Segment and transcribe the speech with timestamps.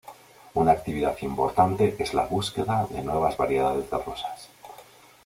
[0.55, 4.49] Una actividad importante es la búsqueda de nuevas variedades de rosas.